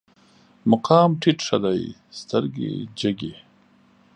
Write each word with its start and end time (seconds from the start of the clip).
مقام 0.71 1.09
ټيټ 1.21 1.39
ښه 1.47 1.57
دی، 1.63 1.81
سترګې 2.19 2.71
جګې 2.99 3.33